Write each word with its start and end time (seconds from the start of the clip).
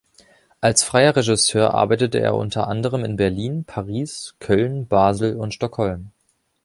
Als 0.61 0.81
freier 0.83 1.15
Regisseur 1.15 1.75
arbeitete 1.75 2.19
er 2.19 2.33
unter 2.33 2.67
anderem 2.67 3.05
in 3.05 3.17
Berlin, 3.17 3.65
Paris, 3.65 4.33
Köln, 4.39 4.87
Basel 4.87 5.35
und 5.35 5.53
Stockholm. 5.53 6.09